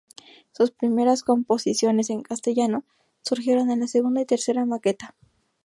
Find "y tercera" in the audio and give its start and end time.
4.21-4.65